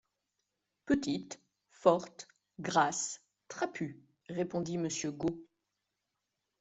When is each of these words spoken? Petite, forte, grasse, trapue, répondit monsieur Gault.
Petite, 0.87 1.39
forte, 1.69 2.27
grasse, 2.59 3.21
trapue, 3.47 3.99
répondit 4.29 4.79
monsieur 4.79 5.11
Gault. 5.11 5.45